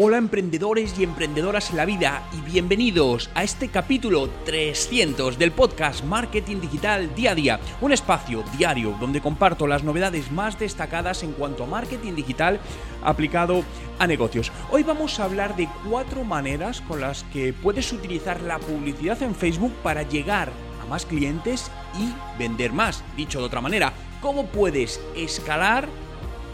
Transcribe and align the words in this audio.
Hola 0.00 0.18
emprendedores 0.18 0.96
y 0.96 1.02
emprendedoras 1.02 1.70
en 1.70 1.76
la 1.76 1.84
vida 1.84 2.22
y 2.32 2.40
bienvenidos 2.48 3.30
a 3.34 3.42
este 3.42 3.66
capítulo 3.66 4.28
300 4.44 5.36
del 5.40 5.50
podcast 5.50 6.04
Marketing 6.04 6.60
Digital 6.60 7.12
Día 7.16 7.32
a 7.32 7.34
Día, 7.34 7.60
un 7.80 7.90
espacio 7.90 8.44
diario 8.56 8.96
donde 9.00 9.20
comparto 9.20 9.66
las 9.66 9.82
novedades 9.82 10.30
más 10.30 10.56
destacadas 10.56 11.24
en 11.24 11.32
cuanto 11.32 11.64
a 11.64 11.66
marketing 11.66 12.14
digital 12.14 12.60
aplicado 13.02 13.64
a 13.98 14.06
negocios. 14.06 14.52
Hoy 14.70 14.84
vamos 14.84 15.18
a 15.18 15.24
hablar 15.24 15.56
de 15.56 15.68
cuatro 15.90 16.22
maneras 16.22 16.80
con 16.82 17.00
las 17.00 17.24
que 17.32 17.52
puedes 17.52 17.92
utilizar 17.92 18.40
la 18.40 18.60
publicidad 18.60 19.20
en 19.24 19.34
Facebook 19.34 19.72
para 19.82 20.04
llegar 20.04 20.52
a 20.80 20.86
más 20.86 21.06
clientes 21.06 21.72
y 21.98 22.38
vender 22.38 22.72
más. 22.72 23.02
Dicho 23.16 23.40
de 23.40 23.46
otra 23.46 23.60
manera, 23.60 23.92
cómo 24.20 24.46
puedes 24.46 25.00
escalar 25.16 25.88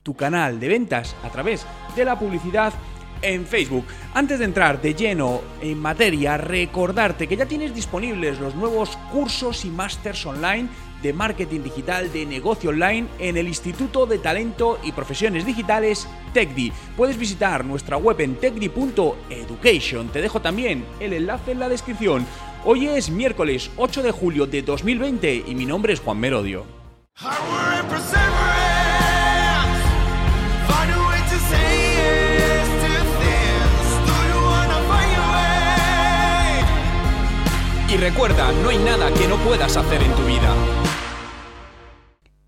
tu 0.03 0.15
canal 0.15 0.61
de 0.61 0.69
ventas 0.69 1.15
a 1.23 1.29
través 1.29 1.67
de 1.95 2.05
la 2.05 2.19
publicidad 2.19 2.73
en 3.25 3.47
Facebook. 3.47 3.87
Antes 4.13 4.39
de 4.39 4.45
entrar 4.45 4.81
de 4.81 4.95
lleno 4.95 5.41
en 5.61 5.79
materia, 5.79 6.37
recordarte 6.37 7.27
que 7.27 7.37
ya 7.37 7.47
tienes 7.47 7.75
disponibles 7.75 8.39
los 8.39 8.55
nuevos 8.55 8.97
cursos 9.11 9.65
y 9.65 9.71
másters 9.71 10.25
online 10.27 10.69
de 11.03 11.13
marketing 11.13 11.61
digital 11.61 12.13
de 12.13 12.25
negocio 12.25 12.71
online 12.71 13.09
en 13.19 13.37
el 13.37 13.49
Instituto 13.49 14.07
de 14.07 14.19
Talento 14.19 14.79
y 14.83 14.93
Profesiones 14.93 15.45
Digitales 15.45 16.07
TechDi. 16.33 16.73
Puedes 16.97 17.19
visitar 17.19 17.65
nuestra 17.65 17.97
web 17.97 18.21
en 18.21 18.37
techdi.education. 18.37 20.09
Te 20.09 20.23
dejo 20.23 20.41
también 20.41 20.85
el 21.01 21.13
enlace 21.13 21.53
en 21.53 21.59
la 21.59 21.69
descripción. 21.69 22.27
Hoy 22.65 22.87
es 22.87 23.11
miércoles 23.11 23.71
8 23.77 24.03
de 24.03 24.13
julio 24.13 24.47
de 24.47 24.63
2020 24.63 25.45
y 25.47 25.55
mi 25.55 25.67
nombre 25.67 25.93
es 25.93 26.01
Juan 26.01 26.19
Merodio. 26.19 26.65
Y 37.95 37.97
recuerda, 37.97 38.51
no 38.51 38.71
hay 38.71 38.79
nada 38.79 39.15
que 39.15 39.29
no 39.29 39.39
puedas 39.45 39.77
hacer 39.77 40.03
en 40.03 40.13
tu 40.17 40.25
vida. 40.25 40.53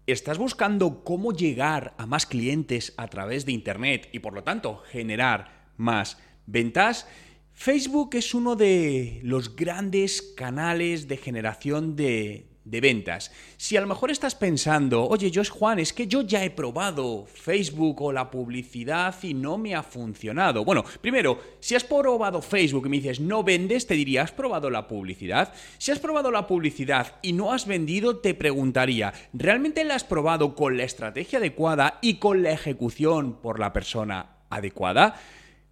¿Estás 0.05 0.39
buscando 0.39 1.05
cómo 1.05 1.31
llegar 1.33 1.95
a 1.99 2.07
más 2.07 2.27
clientes 2.27 2.93
a 2.97 3.07
través 3.07 3.47
de 3.47 3.53
Internet 3.53 4.09
y 4.11 4.19
por 4.19 4.33
lo 4.33 4.43
tanto 4.43 4.79
generar 4.91 5.69
más 5.77 6.19
ventas? 6.47 7.07
Facebook 7.53 8.17
es 8.17 8.35
uno 8.35 8.57
de 8.57 9.21
los 9.23 9.55
grandes 9.55 10.21
canales 10.21 11.07
de 11.07 11.17
generación 11.17 11.95
de, 11.95 12.49
de 12.67 12.81
ventas. 12.81 13.31
Si 13.57 13.77
a 13.77 13.81
lo 13.81 13.87
mejor 13.87 14.11
estás 14.11 14.35
pensando, 14.35 15.07
oye, 15.07 15.31
yo 15.31 15.41
es 15.41 15.51
Juan, 15.51 15.79
es 15.79 15.93
que 15.93 16.09
yo 16.09 16.23
ya 16.23 16.45
he 16.45 16.51
probado 16.51 17.25
Facebook 17.27 18.03
o 18.03 18.13
la 18.13 18.31
publicidad 18.31 19.15
y 19.23 19.35
no 19.35 19.57
me 19.57 19.75
ha 19.75 19.83
funcionado. 19.83 20.65
Bueno, 20.65 20.85
primero, 21.01 21.41
si 21.61 21.77
has 21.77 21.85
probado 21.85 22.43
Facebook 22.43 22.87
y 22.87 22.89
me 22.91 22.97
dices 22.97 23.21
no 23.21 23.45
vendes, 23.45 23.87
te 23.87 23.95
diría, 23.95 24.23
¿has 24.23 24.33
probado 24.33 24.69
la 24.69 24.89
publicidad? 24.89 25.55
Si 25.79 25.93
has 25.93 26.01
probado 26.01 26.31
la 26.31 26.47
publicidad 26.47 27.15
y 27.23 27.33
no 27.33 27.53
has 27.53 27.67
vendido, 27.67 28.19
te 28.19 28.35
preguntaría, 28.35 29.15
¿realmente 29.33 29.85
la 29.85 29.95
has 29.95 30.05
probado 30.05 30.57
con 30.57 30.77
la 30.77 30.83
estrategia 30.83 31.39
adecuada 31.39 31.99
y 32.03 32.15
con 32.15 32.43
la 32.43 32.51
ejecución 32.51 33.41
por 33.41 33.61
la 33.61 33.73
persona 33.73 34.39
adecuada? 34.51 35.21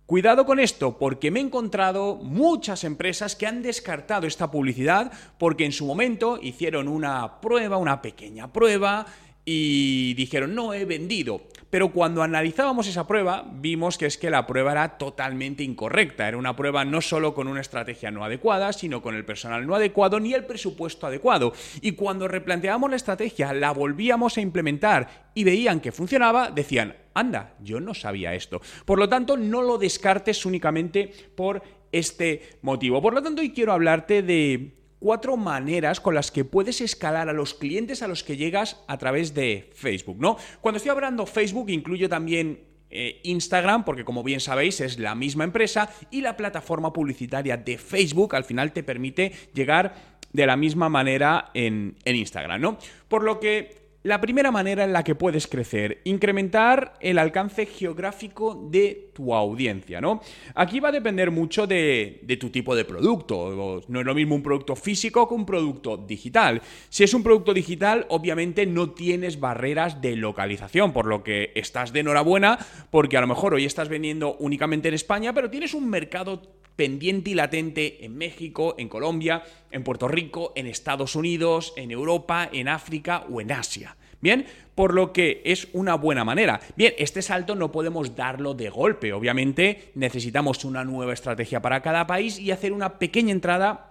Cuidado 0.07 0.45
con 0.45 0.61
esto, 0.61 0.99
porque 0.99 1.31
me 1.31 1.41
he 1.41 1.43
encontrado 1.43 2.17
muchas 2.17 2.85
empresas 2.85 3.37
que 3.37 3.47
han 3.47 3.63
descartado 3.63 4.27
esta 4.27 4.51
publicidad 4.51 5.11
porque 5.39 5.65
en 5.65 5.73
su 5.73 5.87
momento 5.87 6.39
hicieron 6.43 6.89
una 6.89 7.41
prueba, 7.41 7.79
una 7.79 8.03
pequeña 8.03 8.53
prueba, 8.53 9.07
y 9.47 10.13
dijeron, 10.15 10.55
no 10.55 10.75
he 10.75 10.85
vendido. 10.85 11.43
Pero 11.71 11.91
cuando 11.91 12.23
analizábamos 12.23 12.87
esa 12.87 13.07
prueba, 13.07 13.45
vimos 13.51 13.99
que 13.99 14.07
es 14.07 14.17
que 14.17 14.31
la 14.31 14.47
prueba 14.47 14.73
era 14.73 14.97
totalmente 14.97 15.63
incorrecta. 15.63 16.29
Era 16.29 16.37
una 16.37 16.55
prueba 16.55 16.85
no 16.85 17.01
solo 17.01 17.35
con 17.35 17.49
una 17.49 17.61
estrategia 17.61 18.11
no 18.11 18.25
adecuada, 18.25 18.73
sino 18.73 19.03
con 19.03 19.15
el 19.15 19.25
personal 19.25 19.67
no 19.67 19.75
adecuado 19.75 20.21
ni 20.21 20.35
el 20.35 20.45
presupuesto 20.45 21.07
adecuado. 21.07 21.53
Y 21.81 21.93
cuando 21.93 22.29
replanteábamos 22.29 22.91
la 22.91 22.97
estrategia, 22.97 23.53
la 23.53 23.73
volvíamos 23.73 24.37
a 24.37 24.41
implementar 24.41 25.31
y 25.35 25.45
veían 25.45 25.81
que 25.81 25.93
funcionaba, 25.93 26.51
decían, 26.51 26.95
anda, 27.15 27.55
yo 27.61 27.81
no 27.81 27.95
sabía 27.95 28.35
esto. 28.35 28.61
Por 28.85 28.99
lo 28.99 29.09
tanto, 29.09 29.37
no 29.37 29.63
lo 29.63 29.79
descartes 29.79 30.45
únicamente 30.45 31.13
por 31.35 31.63
este 31.93 32.59
motivo. 32.63 33.01
Por 33.01 33.15
lo 33.15 33.23
tanto, 33.23 33.41
hoy 33.41 33.53
quiero 33.53 33.73
hablarte 33.73 34.23
de 34.23 34.75
cuatro 34.99 35.37
maneras 35.37 36.01
con 36.01 36.15
las 36.15 36.31
que 36.31 36.45
puedes 36.45 36.81
escalar 36.81 37.29
a 37.29 37.35
los 37.35 37.53
clientes 37.53 38.03
a 38.03 38.09
los 38.09 38.25
que 38.25 38.39
llegas 38.39 38.83
a 38.89 38.97
través 38.97 39.35
de 39.35 39.71
Facebook, 39.75 40.19
¿no? 40.19 40.39
Cuando 40.61 40.79
estoy 40.79 40.91
hablando 40.91 41.27
Facebook, 41.27 41.69
incluyo 41.69 42.09
también 42.09 42.61
eh, 42.89 43.21
Instagram, 43.25 43.85
porque 43.85 44.05
como 44.05 44.23
bien 44.23 44.41
sabéis 44.41 44.81
es 44.81 44.99
la 44.99 45.15
misma 45.15 45.45
empresa 45.45 45.91
y 46.11 46.21
la 46.21 46.37
plataforma 46.37 46.93
publicitaria 46.93 47.57
de 47.57 47.77
Facebook 47.77 48.35
al 48.35 48.45
final 48.45 48.73
te 48.73 48.83
permite 48.83 49.33
llegar 49.53 50.17
de 50.33 50.47
la 50.47 50.57
misma 50.57 50.89
manera 50.89 51.51
en, 51.55 51.97
en 52.05 52.17
Instagram, 52.17 52.61
¿no? 52.61 52.79
Por 53.07 53.25
lo 53.25 53.41
que 53.41 53.84
la 54.05 54.21
primera 54.21 54.51
manera 54.51 54.85
en 54.85 54.93
la 54.93 55.03
que 55.03 55.15
puedes 55.15 55.47
crecer, 55.47 56.03
incrementar 56.05 56.93
el 57.01 57.19
alcance 57.19 57.65
geográfico 57.65 58.69
de 58.71 59.11
tu 59.15 59.35
audiencia, 59.35 59.99
¿no? 59.99 60.21
Aquí 60.55 60.79
va 60.79 60.91
a 60.91 60.93
depender 60.93 61.31
mucho 61.31 61.67
de, 61.67 62.23
tu 62.39 62.51
tipo 62.51 62.77
de 62.77 62.85
producto. 62.85 63.83
No 63.89 64.01
es 64.01 64.07
lo 64.07 64.15
mismo 64.15 64.35
un 64.35 64.43
producto 64.43 64.77
físico 64.77 65.27
que 65.27 65.35
un 65.35 65.47
producto 65.47 65.97
digital. 65.97 66.61
Si 66.91 67.03
es 67.03 67.15
un 67.15 67.23
producto 67.23 67.55
digital, 67.55 68.05
obviamente 68.11 68.67
no 68.67 68.91
tienes 68.91 69.41
barreras 69.41 70.03
de 70.03 70.17
localización, 70.17 70.93
por 70.93 71.07
lo 71.07 71.25
que 71.25 71.53
estás 71.55 71.91
de 71.95 72.01
enhorabuena, 72.01 72.59
porque 72.91 73.17
a 73.17 73.23
lo 73.23 73.27
mejor 73.27 73.55
hoy 73.55 73.65
estás 73.65 73.89
vendiendo 73.89 74.37
únicamente 74.39 74.89
en 74.89 74.95
España, 74.95 75.33
pero 75.33 75.49
tienes 75.49 75.73
un 75.73 75.89
mercado 75.89 76.43
pendiente 76.77 77.31
y 77.31 77.35
latente 77.35 78.05
en 78.05 78.17
México, 78.17 78.75
en 78.79 78.89
Colombia, 78.89 79.43
en 79.71 79.85
Puerto 79.85 80.09
Rico, 80.09 80.53
en 80.57 80.67
Estados 80.67 81.15
Unidos, 81.15 81.73
en 81.77 81.91
Europa, 81.91 82.49
en 82.53 82.69
África 82.69 83.25
o 83.31 83.41
en 83.41 83.53
Asia. 83.53 83.97
Bien, 84.21 84.47
por 84.75 84.95
lo 84.95 85.13
que 85.13 85.43
es 85.45 85.69
una 85.75 85.97
buena 85.97 86.25
manera. 86.25 86.61
Bien, 86.77 86.95
este 86.97 87.21
salto 87.21 87.55
no 87.55 87.71
podemos 87.71 88.17
darlo 88.17 88.55
de 88.55 88.71
golpe. 88.71 89.13
Obviamente 89.13 89.93
necesitamos 89.95 90.65
una 90.65 90.83
nueva 90.83 91.13
estrategia 91.13 91.61
para 91.61 91.83
cada 91.83 92.07
país 92.07 92.39
y 92.39 92.51
hacer 92.51 92.73
una 92.73 92.99
pequeña 92.99 93.33
entrada 93.33 93.91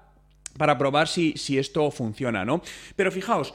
para 0.57 0.77
probar 0.77 1.07
si, 1.07 1.33
si 1.38 1.57
esto 1.57 1.89
funciona, 1.91 2.45
¿no? 2.45 2.61
Pero 2.95 3.11
fijaos, 3.11 3.53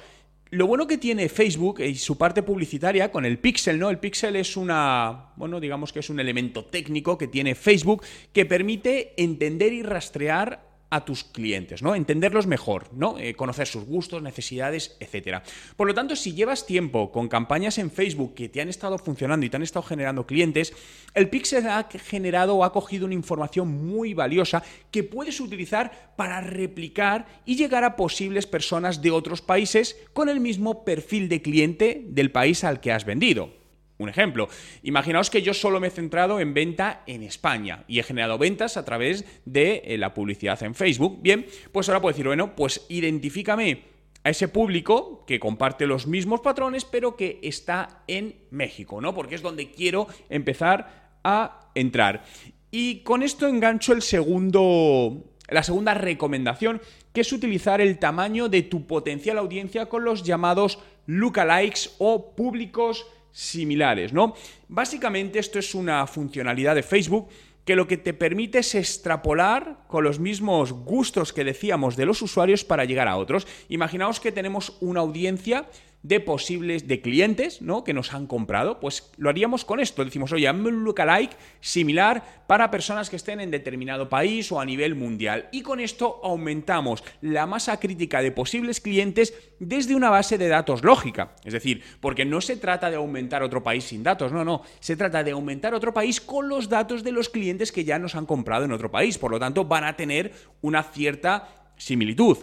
lo 0.50 0.66
bueno 0.66 0.86
que 0.86 0.98
tiene 0.98 1.28
Facebook 1.28 1.80
y 1.80 1.94
su 1.96 2.16
parte 2.16 2.42
publicitaria 2.42 3.10
con 3.10 3.24
el 3.24 3.38
pixel, 3.38 3.78
¿no? 3.78 3.90
El 3.90 3.98
pixel 3.98 4.36
es 4.36 4.56
una, 4.56 5.32
bueno, 5.36 5.60
digamos 5.60 5.92
que 5.92 6.00
es 6.00 6.10
un 6.10 6.20
elemento 6.20 6.64
técnico 6.64 7.18
que 7.18 7.28
tiene 7.28 7.54
Facebook 7.54 8.02
que 8.32 8.46
permite 8.46 9.12
entender 9.22 9.72
y 9.72 9.82
rastrear 9.82 10.67
a 10.90 11.04
tus 11.04 11.24
clientes, 11.24 11.82
¿no? 11.82 11.94
Entenderlos 11.94 12.46
mejor, 12.46 12.92
¿no? 12.92 13.18
Eh, 13.18 13.34
conocer 13.34 13.66
sus 13.66 13.84
gustos, 13.84 14.22
necesidades, 14.22 14.96
etc. 15.00 15.42
Por 15.76 15.86
lo 15.86 15.94
tanto, 15.94 16.16
si 16.16 16.32
llevas 16.32 16.66
tiempo 16.66 17.12
con 17.12 17.28
campañas 17.28 17.78
en 17.78 17.90
Facebook 17.90 18.34
que 18.34 18.48
te 18.48 18.60
han 18.60 18.68
estado 18.68 18.98
funcionando 18.98 19.44
y 19.44 19.50
te 19.50 19.56
han 19.56 19.62
estado 19.62 19.82
generando 19.82 20.26
clientes, 20.26 20.72
el 21.14 21.28
Pixel 21.28 21.66
ha 21.66 21.88
generado 21.90 22.56
o 22.56 22.64
ha 22.64 22.72
cogido 22.72 23.04
una 23.04 23.14
información 23.14 23.86
muy 23.86 24.14
valiosa 24.14 24.62
que 24.90 25.04
puedes 25.04 25.40
utilizar 25.40 26.14
para 26.16 26.40
replicar 26.40 27.26
y 27.44 27.56
llegar 27.56 27.84
a 27.84 27.96
posibles 27.96 28.46
personas 28.46 29.02
de 29.02 29.10
otros 29.10 29.42
países 29.42 29.96
con 30.12 30.28
el 30.28 30.40
mismo 30.40 30.84
perfil 30.84 31.28
de 31.28 31.42
cliente 31.42 32.02
del 32.06 32.30
país 32.30 32.64
al 32.64 32.80
que 32.80 32.92
has 32.92 33.04
vendido. 33.04 33.58
Un 33.98 34.08
ejemplo, 34.08 34.48
imaginaos 34.84 35.28
que 35.28 35.42
yo 35.42 35.52
solo 35.52 35.80
me 35.80 35.88
he 35.88 35.90
centrado 35.90 36.38
en 36.38 36.54
venta 36.54 37.02
en 37.06 37.24
España 37.24 37.84
y 37.88 37.98
he 37.98 38.04
generado 38.04 38.38
ventas 38.38 38.76
a 38.76 38.84
través 38.84 39.24
de 39.44 39.82
eh, 39.84 39.98
la 39.98 40.14
publicidad 40.14 40.62
en 40.62 40.76
Facebook. 40.76 41.18
Bien, 41.20 41.46
pues 41.72 41.88
ahora 41.88 42.00
puedo 42.00 42.12
decir, 42.12 42.26
bueno, 42.26 42.54
pues 42.54 42.86
identifícame 42.88 43.82
a 44.22 44.30
ese 44.30 44.46
público 44.46 45.24
que 45.26 45.40
comparte 45.40 45.86
los 45.86 46.06
mismos 46.06 46.40
patrones, 46.40 46.84
pero 46.84 47.16
que 47.16 47.40
está 47.42 48.04
en 48.06 48.36
México, 48.50 49.00
¿no? 49.00 49.14
Porque 49.14 49.34
es 49.34 49.42
donde 49.42 49.72
quiero 49.72 50.06
empezar 50.28 51.18
a 51.24 51.70
entrar. 51.74 52.24
Y 52.70 53.00
con 53.00 53.24
esto 53.24 53.48
engancho 53.48 53.92
el 53.92 54.02
segundo, 54.02 55.24
la 55.48 55.64
segunda 55.64 55.94
recomendación, 55.94 56.80
que 57.12 57.22
es 57.22 57.32
utilizar 57.32 57.80
el 57.80 57.98
tamaño 57.98 58.48
de 58.48 58.62
tu 58.62 58.86
potencial 58.86 59.38
audiencia 59.38 59.86
con 59.86 60.04
los 60.04 60.22
llamados 60.22 60.78
lookalikes 61.06 61.96
o 61.98 62.36
públicos 62.36 63.06
similares, 63.38 64.12
¿no? 64.12 64.34
Básicamente 64.66 65.38
esto 65.38 65.60
es 65.60 65.72
una 65.72 66.04
funcionalidad 66.08 66.74
de 66.74 66.82
Facebook 66.82 67.28
que 67.64 67.76
lo 67.76 67.86
que 67.86 67.96
te 67.96 68.12
permite 68.12 68.58
es 68.58 68.74
extrapolar 68.74 69.84
con 69.86 70.02
los 70.02 70.18
mismos 70.18 70.72
gustos 70.72 71.32
que 71.32 71.44
decíamos 71.44 71.94
de 71.94 72.06
los 72.06 72.20
usuarios 72.20 72.64
para 72.64 72.84
llegar 72.84 73.06
a 73.06 73.16
otros. 73.16 73.46
Imaginaos 73.68 74.18
que 74.18 74.32
tenemos 74.32 74.76
una 74.80 75.00
audiencia 75.00 75.66
de 76.02 76.20
posibles, 76.20 76.86
de 76.86 77.00
clientes, 77.00 77.60
¿no? 77.60 77.82
Que 77.82 77.92
nos 77.92 78.14
han 78.14 78.26
comprado, 78.26 78.78
pues 78.78 79.10
lo 79.16 79.28
haríamos 79.28 79.64
con 79.64 79.80
esto. 79.80 80.04
Decimos, 80.04 80.32
oye, 80.32 80.46
hazme 80.46 80.68
un 80.68 80.84
lookalike 80.84 81.36
similar 81.60 82.44
para 82.46 82.70
personas 82.70 83.10
que 83.10 83.16
estén 83.16 83.40
en 83.40 83.50
determinado 83.50 84.08
país 84.08 84.50
o 84.52 84.60
a 84.60 84.64
nivel 84.64 84.94
mundial. 84.94 85.48
Y 85.50 85.62
con 85.62 85.80
esto 85.80 86.20
aumentamos 86.22 87.02
la 87.20 87.46
masa 87.46 87.80
crítica 87.80 88.22
de 88.22 88.30
posibles 88.30 88.80
clientes 88.80 89.34
desde 89.58 89.96
una 89.96 90.08
base 90.08 90.38
de 90.38 90.48
datos 90.48 90.84
lógica. 90.84 91.34
Es 91.44 91.52
decir, 91.52 91.82
porque 92.00 92.24
no 92.24 92.40
se 92.40 92.56
trata 92.56 92.90
de 92.90 92.96
aumentar 92.96 93.42
otro 93.42 93.62
país 93.62 93.84
sin 93.84 94.02
datos, 94.02 94.32
no, 94.32 94.44
no. 94.44 94.62
Se 94.78 94.96
trata 94.96 95.24
de 95.24 95.32
aumentar 95.32 95.74
otro 95.74 95.92
país 95.92 96.20
con 96.20 96.48
los 96.48 96.68
datos 96.68 97.02
de 97.02 97.12
los 97.12 97.28
clientes 97.28 97.72
que 97.72 97.84
ya 97.84 97.98
nos 97.98 98.14
han 98.14 98.26
comprado 98.26 98.64
en 98.64 98.72
otro 98.72 98.90
país. 98.90 99.18
Por 99.18 99.32
lo 99.32 99.40
tanto, 99.40 99.64
van 99.64 99.84
a 99.84 99.96
tener 99.96 100.32
una 100.62 100.84
cierta 100.84 101.48
similitud. 101.76 102.38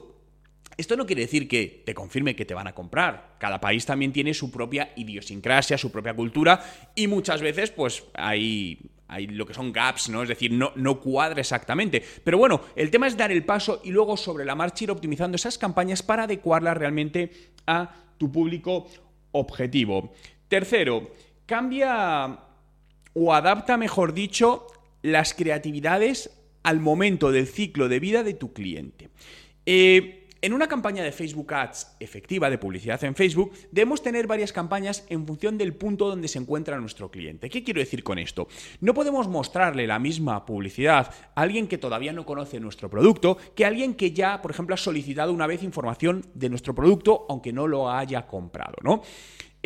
Esto 0.77 0.98
no 0.98 1.06
quiere 1.06 1.22
decir 1.22 1.48
que 1.48 1.83
te 1.86 1.94
confirme 1.94 2.36
que 2.36 2.45
te 2.45 2.54
van 2.54 2.68
a 2.68 2.75
comprar. 2.75 3.36
Cada 3.38 3.62
país 3.62 3.86
también 3.86 4.12
tiene 4.12 4.33
su 4.33 4.51
propia 4.51 4.92
idiosincrasia, 4.95 5.77
su 5.77 5.92
propia 5.92 6.13
cultura 6.13 6.63
y 6.95 7.07
muchas 7.07 7.42
veces 7.42 7.72
pues 7.72 8.04
hay, 8.13 8.80
hay 9.07 9.27
lo 9.27 9.45
que 9.45 9.54
son 9.54 9.72
gaps, 9.72 10.10
¿no? 10.10 10.24
Es 10.24 10.30
decir, 10.30 10.51
no, 10.51 10.74
no 10.75 11.00
cuadra 11.00 11.39
exactamente. 11.39 12.04
Pero 12.24 12.38
bueno, 12.38 12.62
el 12.75 12.92
tema 12.92 13.07
es 13.07 13.16
dar 13.16 13.31
el 13.31 13.45
paso 13.45 13.81
y 13.83 13.92
luego 13.92 14.18
sobre 14.18 14.44
la 14.44 14.56
marcha 14.56 14.83
ir 14.83 14.92
optimizando 14.92 15.36
esas 15.36 15.57
campañas 15.57 16.04
para 16.04 16.24
adecuarlas 16.24 16.77
realmente 16.77 17.31
a 17.68 17.95
tu 18.18 18.31
público 18.31 18.88
objetivo. 19.31 20.13
Tercero, 20.48 21.12
cambia 21.45 22.39
o 23.13 23.33
adapta, 23.33 23.77
mejor 23.77 24.13
dicho, 24.13 24.68
las 25.01 25.33
creatividades 25.33 26.31
al 26.63 26.80
momento 26.80 27.31
del 27.31 27.48
ciclo 27.48 27.88
de 27.88 28.00
vida 28.00 28.24
de 28.24 28.33
tu 28.33 28.51
cliente. 28.51 29.10
Eh, 29.66 30.25
en 30.45 30.53
una 30.53 30.68
campaña 30.68 31.03
de 31.03 31.12
Facebook 31.12 31.51
Ads 31.51 31.97
efectiva 32.00 32.51
de 32.51 32.59
publicidad 32.59 33.03
en 33.03 33.15
Facebook, 33.15 33.51
debemos 33.71 34.03
tener 34.03 34.27
varias 34.27 34.53
campañas 34.53 35.03
en 35.09 35.25
función 35.25 35.57
del 35.57 35.74
punto 35.74 36.07
donde 36.07 36.27
se 36.27 36.38
encuentra 36.38 36.80
nuestro 36.80 37.09
cliente. 37.09 37.50
¿Qué 37.50 37.63
quiero 37.63 37.80
decir 37.80 38.03
con 38.03 38.19
esto? 38.19 38.47
No 38.80 38.94
podemos 38.94 39.27
mostrarle 39.27 39.88
la 39.88 39.97
misma 39.97 40.45
publicidad 40.45 41.12
a 41.33 41.42
alguien 41.42 41.68
que 41.68 41.80
todavía 41.80 42.13
no 42.13 42.27
conoce 42.27 42.59
nuestro 42.59 42.92
producto 42.92 43.39
que 43.56 43.65
a 43.65 43.69
alguien 43.69 43.95
que 43.95 44.12
ya, 44.12 44.44
por 44.44 44.51
ejemplo, 44.51 44.75
ha 44.75 44.77
solicitado 44.77 45.33
una 45.33 45.47
vez 45.47 45.63
información 45.63 46.24
de 46.36 46.50
nuestro 46.50 46.75
producto 46.75 47.25
aunque 47.27 47.51
no 47.51 47.65
lo 47.65 47.89
haya 47.89 48.27
comprado, 48.27 48.75
¿no? 48.83 49.01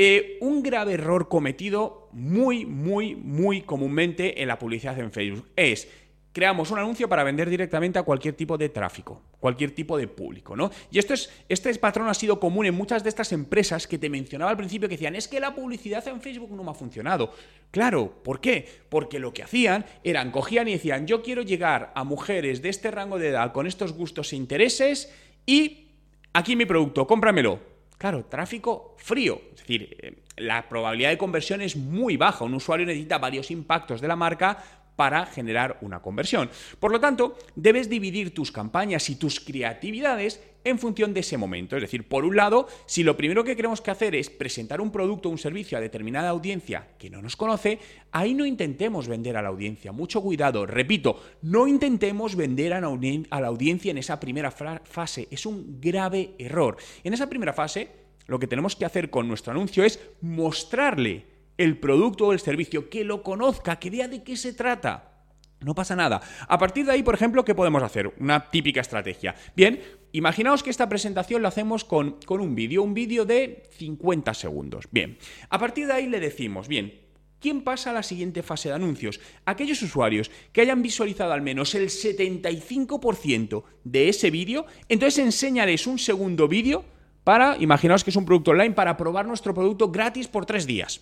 Eh, 0.02 0.38
un 0.40 0.64
grave 0.64 0.94
error 0.94 1.28
cometido 1.28 2.08
muy, 2.14 2.66
muy, 2.66 3.18
muy 3.18 3.64
comúnmente 3.64 4.42
en 4.42 4.48
la 4.48 4.58
publicidad 4.58 4.98
en 4.98 5.12
Facebook 5.12 5.50
es 5.58 5.90
creamos 6.32 6.72
un 6.72 6.80
anuncio 6.80 7.10
para 7.10 7.24
vender 7.24 7.50
directamente 7.50 8.00
a 8.00 8.04
cualquier 8.04 8.36
tipo 8.36 8.58
de 8.58 8.70
tráfico, 8.70 9.22
cualquier 9.40 9.72
tipo 9.72 9.98
de 9.98 10.08
público, 10.08 10.56
¿no? 10.56 10.72
Y 10.92 11.00
esto 11.00 11.14
es, 11.14 11.32
este 11.50 11.74
patrón 11.76 12.08
ha 12.08 12.14
sido 12.14 12.40
común 12.40 12.66
en 12.66 12.76
muchas 12.76 13.04
de 13.04 13.10
estas 13.10 13.32
empresas 13.32 13.88
que 13.88 13.98
te 13.98 14.10
mencionaba 14.10 14.52
al 14.52 14.58
principio 14.58 14.88
que 14.88 14.96
decían, 14.96 15.16
es 15.16 15.28
que 15.28 15.40
la 15.40 15.56
publicidad 15.56 16.08
en 16.08 16.22
Facebook 16.22 16.52
no 16.52 16.64
me 16.64 16.72
ha 16.72 16.76
funcionado. 16.76 17.34
Claro, 17.72 18.22
¿por 18.24 18.42
qué? 18.42 18.68
Porque 18.90 19.20
lo 19.20 19.34
que 19.34 19.44
hacían 19.44 19.86
eran, 20.04 20.32
cogían 20.32 20.68
y 20.68 20.74
decían, 20.74 21.08
yo 21.08 21.22
quiero 21.22 21.42
llegar 21.42 21.92
a 21.96 22.04
mujeres 22.04 22.62
de 22.62 22.70
este 22.70 22.92
rango 22.92 23.18
de 23.20 23.30
edad 23.30 23.52
con 23.52 23.68
estos 23.68 23.94
gustos 23.94 24.34
e 24.34 24.36
intereses 24.36 25.14
y 25.46 25.88
aquí 26.34 26.56
mi 26.56 26.66
producto, 26.66 27.08
cómpramelo. 27.08 27.60
Claro, 27.98 28.24
tráfico 28.26 28.96
frío, 28.98 29.42
es 29.52 29.58
decir, 29.58 29.98
eh, 30.00 30.24
la 30.38 30.70
probabilidad 30.70 31.10
de 31.10 31.18
conversión 31.18 31.62
es 31.62 31.76
muy 31.76 32.16
baja. 32.16 32.46
Un 32.46 32.54
usuario 32.54 32.86
necesita 32.86 33.18
varios 33.18 33.52
impactos 33.52 34.00
de 34.00 34.08
la 34.08 34.16
marca 34.16 34.64
para 35.00 35.26
generar 35.28 35.78
una 35.80 36.02
conversión. 36.02 36.50
Por 36.78 36.92
lo 36.92 37.00
tanto, 37.00 37.38
debes 37.56 37.88
dividir 37.88 38.34
tus 38.34 38.52
campañas 38.52 39.10
y 39.10 39.16
tus 39.16 39.40
creatividades 39.40 40.44
en 40.66 40.78
función 40.78 41.14
de 41.14 41.22
ese 41.22 41.38
momento. 41.38 41.78
Es 41.78 41.84
decir, 41.84 42.06
por 42.06 42.26
un 42.26 42.36
lado, 42.36 42.68
si 42.86 43.04
lo 43.04 43.16
primero 43.16 43.46
que 43.46 43.56
queremos 43.56 43.80
que 43.80 43.92
hacer 43.92 44.14
es 44.14 44.30
presentar 44.30 44.82
un 44.82 44.92
producto 44.92 45.30
o 45.30 45.32
un 45.32 45.38
servicio 45.38 45.78
a 45.78 45.82
determinada 45.82 46.28
audiencia 46.28 46.86
que 46.98 47.10
no 47.10 47.22
nos 47.22 47.38
conoce, 47.38 47.80
ahí 48.12 48.34
no 48.34 48.46
intentemos 48.46 49.08
vender 49.08 49.38
a 49.38 49.42
la 49.42 49.48
audiencia. 49.48 49.94
Mucho 49.94 50.22
cuidado. 50.22 50.66
Repito, 50.66 51.24
no 51.44 51.66
intentemos 51.66 52.36
vender 52.36 52.74
a 52.74 52.82
la 52.82 53.48
audiencia 53.48 53.92
en 53.92 54.00
esa 54.00 54.20
primera 54.20 54.52
fase. 54.52 55.30
Es 55.32 55.46
un 55.46 55.80
grave 55.80 56.32
error. 56.38 56.76
En 57.06 57.14
esa 57.14 57.30
primera 57.30 57.54
fase, 57.54 57.88
lo 58.28 58.38
que 58.38 58.48
tenemos 58.48 58.76
que 58.76 58.84
hacer 58.84 59.10
con 59.10 59.30
nuestro 59.30 59.52
anuncio 59.52 59.86
es 59.86 59.98
mostrarle 60.20 61.39
el 61.60 61.78
producto 61.78 62.28
o 62.28 62.34
el 62.34 62.40
servicio, 62.40 62.90
que 62.90 63.04
lo 63.04 63.22
conozca, 63.22 63.80
que 63.80 63.90
vea 63.90 64.08
de 64.08 64.24
qué 64.24 64.38
se 64.38 64.54
trata. 64.54 65.12
No 65.60 65.76
pasa 65.76 65.94
nada. 65.94 66.22
A 66.48 66.58
partir 66.58 66.86
de 66.86 66.94
ahí, 66.94 67.04
por 67.04 67.14
ejemplo, 67.14 67.44
¿qué 67.44 67.54
podemos 67.54 67.84
hacer? 67.84 68.14
Una 68.18 68.50
típica 68.50 68.80
estrategia. 68.80 69.36
Bien, 69.58 69.82
imaginaos 70.14 70.64
que 70.64 70.70
esta 70.70 70.88
presentación 70.88 71.42
la 71.42 71.50
hacemos 71.50 71.84
con, 71.84 72.18
con 72.26 72.40
un 72.40 72.56
vídeo, 72.56 72.82
un 72.82 72.94
vídeo 72.94 73.26
de 73.26 73.64
50 73.78 74.34
segundos. 74.34 74.86
Bien, 74.90 75.18
a 75.50 75.60
partir 75.60 75.86
de 75.88 75.94
ahí 75.94 76.08
le 76.08 76.20
decimos, 76.20 76.68
bien, 76.68 77.08
¿Quién 77.42 77.62
pasa 77.62 77.92
a 77.92 77.94
la 77.94 78.04
siguiente 78.04 78.44
fase 78.44 78.68
de 78.68 78.76
anuncios? 78.76 79.22
Aquellos 79.46 79.82
usuarios 79.82 80.30
que 80.52 80.60
hayan 80.60 80.82
visualizado 80.82 81.32
al 81.32 81.42
menos 81.42 81.74
el 81.74 81.88
75% 81.88 83.64
de 83.86 84.10
ese 84.10 84.30
vídeo, 84.30 84.66
entonces 84.90 85.24
enséñales 85.24 85.88
un 85.88 86.00
segundo 86.00 86.50
vídeo 86.50 86.84
para, 87.24 87.56
imaginaos 87.58 88.04
que 88.04 88.10
es 88.10 88.18
un 88.18 88.26
producto 88.26 88.52
online, 88.52 88.76
para 88.76 88.98
probar 88.98 89.26
nuestro 89.26 89.54
producto 89.54 89.90
gratis 89.90 90.28
por 90.28 90.46
tres 90.46 90.68
días. 90.68 91.00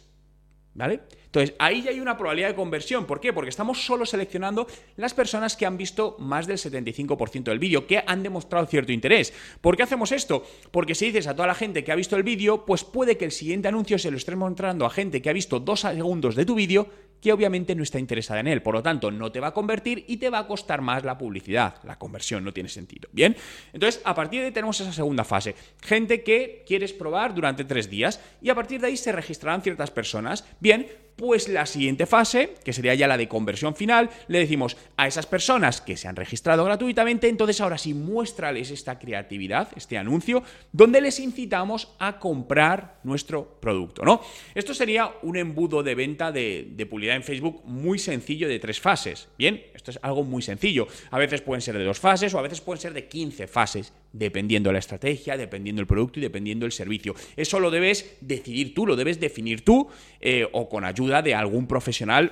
¿Vale? 0.78 1.00
Entonces, 1.26 1.56
ahí 1.58 1.82
ya 1.82 1.90
hay 1.90 2.00
una 2.00 2.16
probabilidad 2.16 2.50
de 2.50 2.56
conversión. 2.56 3.06
¿Por 3.06 3.20
qué? 3.20 3.34
Porque 3.34 3.50
estamos 3.50 3.84
solo 3.84 4.06
seleccionando 4.06 4.68
las 4.96 5.16
personas 5.16 5.58
que 5.58 5.66
han 5.66 5.76
visto 5.76 6.16
más 6.20 6.46
del 6.46 6.58
75% 6.58 7.46
del 7.46 7.58
vídeo, 7.58 7.88
que 7.88 8.04
han 8.06 8.22
demostrado 8.22 8.68
cierto 8.68 8.92
interés. 8.92 9.34
¿Por 9.60 9.76
qué 9.76 9.82
hacemos 9.82 10.12
esto? 10.12 10.44
Porque 10.70 10.94
si 10.94 11.08
dices 11.08 11.26
a 11.26 11.36
toda 11.36 11.48
la 11.48 11.56
gente 11.56 11.84
que 11.84 11.92
ha 11.92 11.96
visto 11.96 12.16
el 12.16 12.22
vídeo, 12.22 12.64
pues 12.64 12.84
puede 12.84 13.18
que 13.18 13.26
el 13.26 13.32
siguiente 13.32 13.68
anuncio 13.68 13.98
se 13.98 14.12
lo 14.12 14.18
estés 14.18 14.36
mostrando 14.36 14.86
a 14.86 14.92
gente 14.92 15.20
que 15.20 15.32
ha 15.32 15.34
visto 15.34 15.60
dos 15.60 15.80
segundos 15.80 16.36
de 16.36 16.46
tu 16.46 16.54
vídeo 16.54 16.88
que 17.28 17.34
obviamente 17.34 17.76
no 17.76 17.84
está 17.84 18.00
interesada 18.00 18.40
en 18.40 18.48
él. 18.48 18.62
Por 18.62 18.74
lo 18.74 18.82
tanto, 18.82 19.12
no 19.12 19.34
te 19.34 19.42
va 19.42 19.48
a 19.48 19.54
convertir 19.54 20.06
y 20.08 20.16
te 20.16 20.30
va 20.30 20.40
a 20.40 20.48
costar 20.48 20.80
más 20.80 21.04
la 21.04 21.18
publicidad. 21.18 21.76
La 21.84 22.00
conversión 22.00 22.42
no 22.42 22.54
tiene 22.54 22.70
sentido. 22.70 23.10
Bien, 23.12 23.36
entonces 23.74 24.02
a 24.06 24.16
partir 24.16 24.40
de 24.40 24.46
ahí 24.46 24.52
tenemos 24.54 24.80
esa 24.80 24.94
segunda 24.94 25.26
fase. 25.26 25.54
Gente 25.82 26.24
que 26.24 26.64
quieres 26.66 26.94
probar 26.94 27.36
durante 27.36 27.66
tres 27.66 27.90
días 27.90 28.22
y 28.42 28.50
a 28.50 28.56
partir 28.56 28.80
de 28.80 28.88
ahí 28.88 28.96
se 28.96 29.12
registrarán 29.12 29.62
ciertas 29.62 29.92
personas. 29.92 30.46
Bien, 30.62 30.88
pues 31.18 31.50
la 31.50 31.66
siguiente 31.66 32.06
fase, 32.06 32.54
que 32.64 32.72
sería 32.72 32.94
ya 32.94 33.08
la 33.08 33.18
de 33.18 33.28
conversión 33.28 33.76
final, 33.76 34.10
le 34.28 34.40
decimos 34.40 34.78
a 34.96 35.08
esas 35.08 35.26
personas 35.26 35.82
que 35.82 35.98
se 35.98 36.08
han 36.08 36.16
registrado 36.16 36.64
gratuitamente, 36.64 37.28
entonces 37.28 37.60
ahora 37.60 37.78
sí 37.78 37.94
muéstrales 37.94 38.72
esta 38.72 39.00
creatividad, 39.00 39.70
este 39.76 39.98
anuncio, 39.98 40.44
donde 40.72 41.02
les 41.02 41.20
incitamos 41.20 41.90
a 42.00 42.20
comprar 42.20 43.00
nuestro 43.04 43.60
producto, 43.60 44.04
¿no? 44.04 44.22
Esto 44.54 44.74
sería 44.74 45.12
un 45.24 45.38
embudo 45.38 45.84
de 45.84 45.96
venta 45.96 46.32
de, 46.32 46.68
de 46.72 46.86
publicidad 46.86 47.16
en 47.16 47.24
Facebook 47.24 47.64
muy 47.66 47.98
sencillo 47.98 48.48
de 48.48 48.60
tres 48.60 48.80
fases. 48.80 49.28
Bien, 49.38 49.66
esto 49.74 49.92
es 49.92 50.00
algo 50.04 50.24
muy 50.24 50.42
sencillo. 50.42 50.88
A 51.10 51.18
veces 51.18 51.42
pueden 51.42 51.62
ser 51.62 51.78
de 51.78 51.84
dos 51.84 52.00
fases 52.00 52.34
o 52.34 52.40
a 52.40 52.44
veces 52.44 52.62
pueden 52.62 52.82
ser 52.82 52.94
de 52.94 53.08
15 53.08 53.48
fases, 53.48 53.92
dependiendo 54.14 54.72
la 54.72 54.80
estrategia, 54.80 55.38
dependiendo 55.38 55.82
el 55.82 55.88
producto 55.88 56.20
y 56.20 56.24
dependiendo 56.24 56.66
el 56.66 56.72
servicio. 56.72 57.16
Eso 57.36 57.60
lo 57.60 57.72
debes 57.72 58.18
decidir 58.22 58.74
tú, 58.74 58.86
lo 58.86 58.96
debes 58.96 59.20
definir 59.20 59.64
tú 59.64 59.88
eh, 60.20 60.48
o 60.52 60.70
con 60.70 60.86
ayuda 60.86 61.22
de 61.22 61.36
algún 61.36 61.68
profesional 61.68 62.32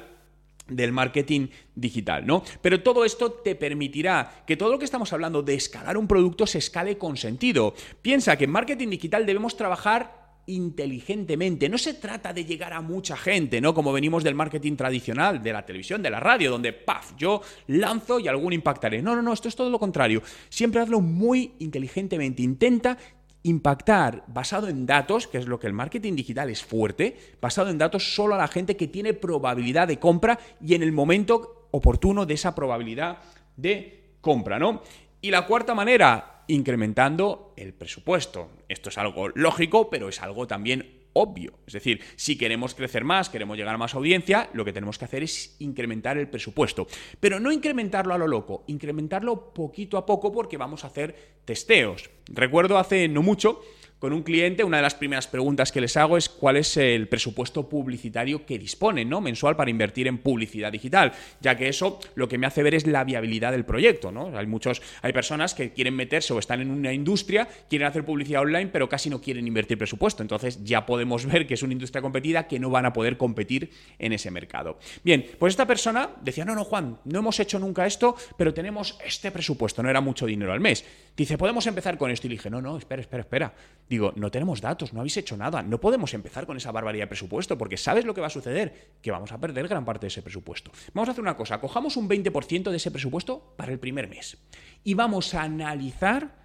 del 0.68 0.92
marketing 0.92 1.48
digital, 1.76 2.26
¿no? 2.26 2.44
Pero 2.62 2.82
todo 2.82 3.06
esto 3.06 3.32
te 3.32 3.56
permitirá 3.56 4.44
que 4.48 4.58
todo 4.58 4.72
lo 4.72 4.80
que 4.80 4.86
estamos 4.86 5.14
hablando 5.14 5.44
de 5.44 5.54
escalar 5.54 5.98
un 5.98 6.08
producto 6.08 6.48
se 6.48 6.58
escale 6.58 6.98
con 6.98 7.18
sentido. 7.18 7.76
Piensa 8.02 8.36
que 8.38 8.46
en 8.46 8.52
marketing 8.52 8.90
digital 8.90 9.26
debemos 9.26 9.58
trabajar 9.58 10.15
inteligentemente. 10.48 11.70
No 11.70 11.78
se 11.78 11.96
trata 11.96 12.34
de 12.34 12.46
llegar 12.46 12.74
a 12.74 12.82
mucha 12.82 13.18
gente, 13.18 13.62
¿no? 13.62 13.74
Como 13.74 13.92
venimos 13.92 14.24
del 14.24 14.36
marketing 14.36 14.76
tradicional, 14.76 15.42
de 15.42 15.54
la 15.54 15.66
televisión, 15.66 16.02
de 16.02 16.10
la 16.10 16.20
radio, 16.20 16.52
donde, 16.52 16.74
paf, 16.74 17.14
yo 17.18 17.42
lanzo 17.68 18.20
y 18.20 18.28
algún 18.28 18.54
impactaré. 18.54 19.02
No, 19.02 19.16
no, 19.16 19.22
no, 19.22 19.34
esto 19.34 19.48
es 19.48 19.56
todo 19.56 19.70
lo 19.70 19.80
contrario. 19.80 20.22
Siempre 20.50 20.82
hazlo 20.82 21.02
muy 21.02 21.54
inteligentemente. 21.60 22.42
Intenta 22.44 22.98
impactar 23.44 24.24
basado 24.28 24.68
en 24.70 24.88
datos, 24.88 25.28
que 25.28 25.38
es 25.38 25.46
lo 25.46 25.60
que 25.60 25.68
el 25.68 25.74
marketing 25.74 26.16
digital 26.16 26.50
es 26.50 26.64
fuerte, 26.64 27.16
basado 27.40 27.70
en 27.70 27.78
datos 27.78 28.16
solo 28.16 28.34
a 28.34 28.40
la 28.40 28.48
gente 28.48 28.76
que 28.76 28.88
tiene 28.88 29.14
probabilidad 29.14 29.88
de 29.88 30.00
compra 30.00 30.40
y 30.60 30.74
en 30.74 30.82
el 30.82 30.92
momento 30.92 31.68
oportuno 31.70 32.26
de 32.26 32.34
esa 32.34 32.56
probabilidad 32.56 33.20
de 33.56 34.16
compra, 34.22 34.58
¿no? 34.58 34.82
Y 35.22 35.30
la 35.30 35.46
cuarta 35.46 35.76
manera, 35.76 36.35
incrementando 36.48 37.54
el 37.58 37.74
presupuesto. 37.74 38.50
Esto 38.70 38.90
es 38.90 38.98
algo 38.98 39.30
lógico, 39.30 39.90
pero 39.90 40.10
es 40.10 40.22
algo 40.22 40.48
también 40.48 41.06
obvio. 41.14 41.54
Es 41.66 41.74
decir, 41.74 42.02
si 42.18 42.38
queremos 42.38 42.76
crecer 42.76 43.04
más, 43.04 43.30
queremos 43.30 43.58
llegar 43.58 43.74
a 43.74 43.78
más 43.78 43.96
audiencia, 43.96 44.50
lo 44.54 44.66
que 44.66 44.74
tenemos 44.74 44.98
que 44.98 45.06
hacer 45.06 45.24
es 45.24 45.56
incrementar 45.60 46.18
el 46.18 46.28
presupuesto. 46.28 46.88
Pero 47.20 47.40
no 47.40 47.52
incrementarlo 47.52 48.14
a 48.14 48.18
lo 48.18 48.28
loco, 48.28 48.66
incrementarlo 48.68 49.54
poquito 49.54 49.98
a 49.98 50.06
poco 50.06 50.32
porque 50.32 50.58
vamos 50.58 50.84
a 50.84 50.88
hacer 50.88 51.16
testeos. 51.46 52.10
Recuerdo 52.28 52.78
hace 52.78 53.08
no 53.08 53.24
mucho 53.24 53.62
con 54.06 54.14
un 54.14 54.22
cliente, 54.22 54.64
una 54.64 54.78
de 54.78 54.84
las 54.84 54.94
primeras 54.94 55.26
preguntas 55.26 55.72
que 55.72 55.82
les 55.82 55.98
hago 55.98 56.16
es 56.16 56.30
cuál 56.30 56.58
es 56.58 56.78
el 56.78 57.08
presupuesto 57.08 57.68
publicitario 57.68 58.46
que 58.46 58.60
disponen, 58.60 59.10
¿no? 59.10 59.20
Mensual 59.20 59.56
para 59.56 59.72
invertir 59.72 60.06
en 60.06 60.20
publicidad 60.20 60.72
digital, 60.72 61.12
ya 61.42 61.58
que 61.58 61.70
eso 61.70 62.00
lo 62.14 62.28
que 62.28 62.38
me 62.38 62.46
hace 62.46 62.62
ver 62.62 62.76
es 62.76 62.86
la 62.86 63.04
viabilidad 63.04 63.52
del 63.52 63.66
proyecto, 63.66 64.12
¿no? 64.12 64.38
Hay 64.38 64.46
muchos, 64.46 64.84
hay 65.02 65.12
personas 65.12 65.56
que 65.56 65.74
quieren 65.74 65.96
meterse 65.96 66.34
o 66.34 66.38
están 66.38 66.62
en 66.62 66.70
una 66.70 66.94
industria, 66.94 67.48
quieren 67.68 67.88
hacer 67.88 68.06
publicidad 68.06 68.44
online, 68.44 68.68
pero 68.68 68.88
casi 68.88 69.10
no 69.10 69.20
quieren 69.20 69.48
invertir 69.48 69.80
presupuesto. 69.80 70.22
Entonces 70.22 70.64
ya 70.64 70.86
podemos 70.86 71.26
ver 71.32 71.48
que 71.48 71.56
es 71.56 71.64
una 71.64 71.74
industria 71.74 72.04
competida 72.04 72.48
que 72.48 72.60
no 72.60 72.70
van 72.70 72.86
a 72.86 72.94
poder 72.94 73.18
competir 73.18 73.72
en 73.98 74.14
ese 74.14 74.30
mercado. 74.30 74.78
Bien, 75.04 75.26
pues 75.40 75.54
esta 75.54 75.66
persona 75.66 76.12
decía, 76.22 76.46
no, 76.46 76.54
no, 76.54 76.64
Juan, 76.64 77.00
no 77.06 77.18
hemos 77.18 77.40
hecho 77.40 77.58
nunca 77.58 77.88
esto, 77.88 78.16
pero 78.38 78.54
tenemos 78.54 79.00
este 79.04 79.32
presupuesto, 79.32 79.82
no 79.82 79.90
era 79.90 80.00
mucho 80.00 80.28
dinero 80.28 80.54
al 80.54 80.60
mes. 80.60 80.86
Dice, 81.16 81.38
podemos 81.38 81.66
empezar 81.68 81.98
con 81.98 82.12
esto. 82.12 82.28
Y 82.28 82.32
dije, 82.32 82.50
no, 82.50 82.62
no, 82.62 82.78
espera, 82.78 83.02
espera, 83.02 83.22
espera. 83.22 83.54
Digo, 83.88 84.12
no 84.16 84.30
tenemos 84.30 84.60
datos, 84.62 84.94
no 84.94 85.00
habéis 85.00 85.16
hecho 85.18 85.38
nada, 85.38 85.62
no 85.62 85.80
podemos 85.80 86.14
empezar 86.14 86.46
con 86.46 86.58
esa 86.58 86.72
barbaridad 86.72 87.04
de 87.04 87.08
presupuesto, 87.08 87.58
porque 87.58 87.78
¿sabes 87.78 88.06
lo 88.06 88.14
que 88.14 88.22
va 88.22 88.28
a 88.28 88.32
suceder? 88.32 88.92
Que 89.02 89.12
vamos 89.12 89.32
a 89.32 89.40
perder 89.40 89.68
gran 89.68 89.86
parte 89.86 90.02
de 90.02 90.08
ese 90.08 90.22
presupuesto. 90.22 90.72
Vamos 90.94 91.10
a 91.10 91.12
hacer 91.14 91.22
una 91.22 91.38
cosa, 91.38 91.60
cojamos 91.62 91.96
un 91.96 92.10
20% 92.10 92.70
de 92.70 92.78
ese 92.78 92.92
presupuesto 92.92 93.54
para 93.56 93.72
el 93.72 93.80
primer 93.80 94.10
mes 94.10 94.38
y 94.84 94.94
vamos 94.94 95.34
a 95.34 95.44
analizar 95.44 96.36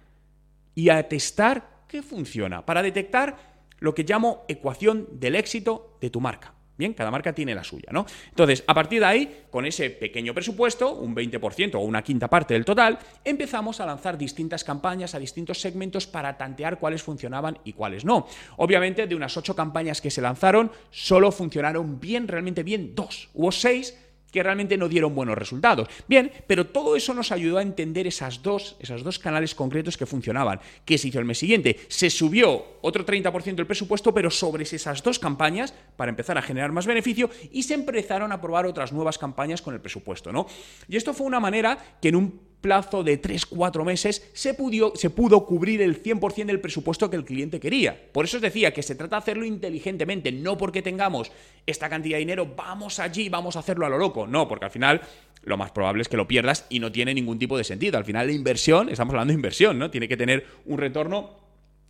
y 0.73 0.89
a 0.89 1.07
testar 1.07 1.83
qué 1.87 2.01
funciona, 2.01 2.65
para 2.65 2.81
detectar 2.81 3.67
lo 3.79 3.93
que 3.93 4.03
llamo 4.03 4.45
ecuación 4.47 5.07
del 5.19 5.35
éxito 5.35 5.97
de 5.99 6.09
tu 6.09 6.21
marca. 6.21 6.53
Bien, 6.77 6.93
cada 6.93 7.11
marca 7.11 7.33
tiene 7.33 7.53
la 7.53 7.63
suya, 7.63 7.89
¿no? 7.91 8.05
Entonces, 8.29 8.63
a 8.65 8.73
partir 8.73 9.01
de 9.01 9.05
ahí, 9.05 9.43
con 9.49 9.65
ese 9.65 9.89
pequeño 9.89 10.33
presupuesto, 10.33 10.93
un 10.95 11.15
20% 11.15 11.75
o 11.75 11.79
una 11.79 12.01
quinta 12.01 12.27
parte 12.27 12.53
del 12.53 12.65
total, 12.65 12.97
empezamos 13.23 13.79
a 13.79 13.85
lanzar 13.85 14.17
distintas 14.17 14.63
campañas 14.63 15.13
a 15.13 15.19
distintos 15.19 15.61
segmentos 15.61 16.07
para 16.07 16.37
tantear 16.37 16.79
cuáles 16.79 17.03
funcionaban 17.03 17.59
y 17.65 17.73
cuáles 17.73 18.05
no. 18.05 18.27
Obviamente, 18.57 19.05
de 19.05 19.15
unas 19.15 19.35
ocho 19.37 19.55
campañas 19.55 20.01
que 20.01 20.09
se 20.09 20.21
lanzaron, 20.21 20.71
solo 20.89 21.31
funcionaron 21.31 21.99
bien, 21.99 22.27
realmente 22.27 22.63
bien, 22.63 22.95
dos. 22.95 23.29
Hubo 23.33 23.51
seis 23.51 23.97
que 24.31 24.43
realmente 24.43 24.77
no 24.77 24.87
dieron 24.87 25.13
buenos 25.13 25.37
resultados. 25.37 25.87
Bien, 26.07 26.31
pero 26.47 26.67
todo 26.67 26.95
eso 26.95 27.13
nos 27.13 27.31
ayudó 27.31 27.57
a 27.57 27.61
entender 27.61 28.07
esas 28.07 28.41
dos, 28.41 28.77
esos 28.79 29.03
dos 29.03 29.19
canales 29.19 29.53
concretos 29.53 29.97
que 29.97 30.05
funcionaban. 30.05 30.59
¿Qué 30.85 30.97
se 30.97 31.09
hizo 31.09 31.19
el 31.19 31.25
mes 31.25 31.37
siguiente? 31.37 31.79
Se 31.87 32.09
subió 32.09 32.79
otro 32.81 33.05
30% 33.05 33.55
del 33.55 33.67
presupuesto, 33.67 34.13
pero 34.13 34.31
sobre 34.31 34.63
esas 34.63 35.03
dos 35.03 35.19
campañas 35.19 35.73
para 35.95 36.09
empezar 36.09 36.37
a 36.37 36.41
generar 36.41 36.71
más 36.71 36.85
beneficio 36.85 37.29
y 37.51 37.63
se 37.63 37.73
empezaron 37.73 38.31
a 38.31 38.41
probar 38.41 38.65
otras 38.65 38.91
nuevas 38.93 39.17
campañas 39.17 39.61
con 39.61 39.73
el 39.73 39.81
presupuesto, 39.81 40.31
¿no? 40.31 40.47
Y 40.87 40.95
esto 40.95 41.13
fue 41.13 41.27
una 41.27 41.39
manera 41.39 41.77
que 42.01 42.09
en 42.09 42.15
un 42.15 42.50
plazo 42.61 43.03
de 43.03 43.21
3-4 43.21 43.83
meses 43.83 44.29
se, 44.33 44.53
pudo, 44.53 44.93
se 44.95 45.09
pudo 45.09 45.45
cubrir 45.45 45.81
el 45.81 46.01
100% 46.01 46.45
del 46.45 46.61
presupuesto 46.61 47.09
que 47.09 47.17
el 47.17 47.25
cliente 47.25 47.59
quería. 47.59 48.09
Por 48.11 48.25
eso 48.25 48.37
os 48.37 48.41
decía 48.43 48.71
que 48.73 48.83
se 48.83 48.95
trata 48.95 49.17
de 49.17 49.21
hacerlo 49.21 49.45
inteligentemente, 49.45 50.31
no 50.31 50.57
porque 50.57 50.81
tengamos 50.81 51.31
esta 51.65 51.89
cantidad 51.89 52.15
de 52.15 52.19
dinero, 52.19 52.53
vamos 52.55 52.99
allí, 52.99 53.29
vamos 53.29 53.55
a 53.55 53.59
hacerlo 53.59 53.85
a 53.85 53.89
lo 53.89 53.97
loco. 53.97 54.27
No, 54.27 54.47
porque 54.47 54.65
al 54.65 54.71
final 54.71 55.01
lo 55.43 55.57
más 55.57 55.71
probable 55.71 56.03
es 56.03 56.07
que 56.07 56.17
lo 56.17 56.27
pierdas 56.27 56.65
y 56.69 56.79
no 56.79 56.91
tiene 56.91 57.13
ningún 57.13 57.39
tipo 57.39 57.57
de 57.57 57.63
sentido. 57.63 57.97
Al 57.97 58.05
final 58.05 58.27
la 58.27 58.33
inversión, 58.33 58.89
estamos 58.89 59.13
hablando 59.13 59.31
de 59.31 59.35
inversión, 59.35 59.79
¿no? 59.79 59.89
Tiene 59.89 60.07
que 60.07 60.17
tener 60.17 60.45
un 60.65 60.77
retorno 60.77 61.41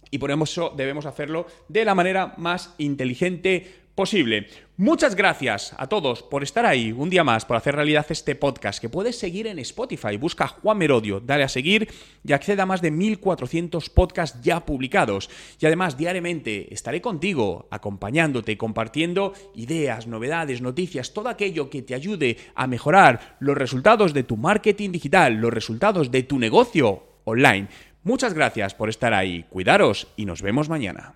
y 0.09 0.17
por 0.17 0.29
eso 0.29 0.73
debemos 0.75 1.05
hacerlo 1.05 1.47
de 1.69 1.85
la 1.85 1.95
manera 1.95 2.33
más 2.37 2.75
inteligente 2.77 3.80
posible. 3.95 4.47
Muchas 4.77 5.15
gracias 5.15 5.75
a 5.77 5.87
todos 5.87 6.23
por 6.23 6.41
estar 6.41 6.65
ahí 6.65 6.91
un 6.91 7.09
día 7.09 7.23
más, 7.23 7.45
por 7.45 7.55
hacer 7.55 7.75
realidad 7.75 8.05
este 8.09 8.35
podcast 8.35 8.81
que 8.81 8.89
puedes 8.89 9.17
seguir 9.17 9.45
en 9.45 9.59
Spotify. 9.59 10.17
Busca 10.17 10.47
Juan 10.47 10.77
Merodio, 10.77 11.19
dale 11.19 11.43
a 11.43 11.49
seguir 11.49 11.87
y 12.23 12.33
acceda 12.33 12.63
a 12.63 12.65
más 12.65 12.81
de 12.81 12.89
1400 12.89 13.89
podcasts 13.89 14.41
ya 14.41 14.65
publicados. 14.65 15.29
Y 15.59 15.65
además, 15.67 15.97
diariamente 15.97 16.73
estaré 16.73 16.99
contigo, 16.99 17.67
acompañándote, 17.69 18.57
compartiendo 18.57 19.33
ideas, 19.53 20.07
novedades, 20.07 20.61
noticias, 20.61 21.13
todo 21.13 21.29
aquello 21.29 21.69
que 21.69 21.83
te 21.83 21.93
ayude 21.93 22.37
a 22.55 22.65
mejorar 22.65 23.37
los 23.39 23.55
resultados 23.55 24.13
de 24.13 24.23
tu 24.23 24.35
marketing 24.35 24.91
digital, 24.91 25.35
los 25.35 25.53
resultados 25.53 26.09
de 26.09 26.23
tu 26.23 26.39
negocio 26.39 27.03
online. 27.25 27.67
Muchas 28.03 28.33
gracias 28.33 28.73
por 28.73 28.89
estar 28.89 29.13
ahí, 29.13 29.45
cuidaros 29.49 30.07
y 30.15 30.25
nos 30.25 30.41
vemos 30.41 30.69
mañana. 30.69 31.15